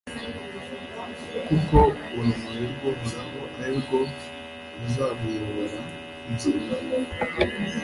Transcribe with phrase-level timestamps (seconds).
[1.47, 1.77] kuko
[2.17, 3.99] urumuri rw'uhoraho ari rwo
[4.79, 5.79] ruzamuyobora
[6.29, 6.65] inzira